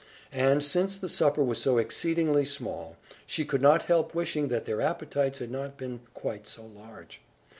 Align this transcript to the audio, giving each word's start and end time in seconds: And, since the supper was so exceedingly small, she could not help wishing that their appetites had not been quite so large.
And, 0.33 0.63
since 0.63 0.97
the 0.97 1.07
supper 1.07 1.43
was 1.43 1.61
so 1.61 1.77
exceedingly 1.77 2.43
small, 2.43 2.95
she 3.27 3.45
could 3.45 3.61
not 3.61 3.83
help 3.83 4.15
wishing 4.15 4.47
that 4.47 4.65
their 4.65 4.81
appetites 4.81 5.37
had 5.37 5.51
not 5.51 5.77
been 5.77 5.99
quite 6.15 6.47
so 6.47 6.63
large. 6.65 7.21